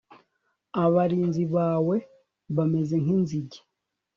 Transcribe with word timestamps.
abarinzi 0.83 1.43
bawe 1.55 1.95
bameze 2.55 2.95
nk'inzige 3.03 3.59